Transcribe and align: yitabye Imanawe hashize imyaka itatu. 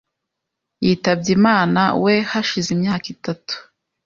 yitabye 0.85 1.29
Imanawe 1.37 2.13
hashize 2.29 2.69
imyaka 2.75 3.07
itatu. 3.15 3.53